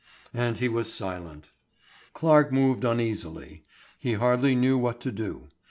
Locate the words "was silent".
0.67-1.51